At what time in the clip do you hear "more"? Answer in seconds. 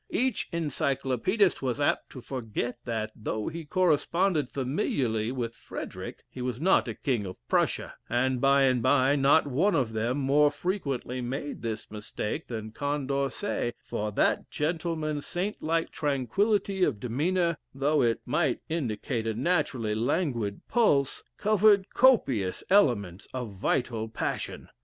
10.17-10.49